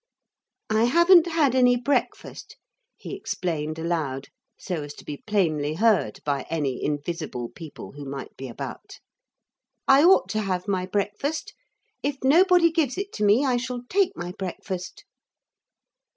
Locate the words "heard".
5.75-6.21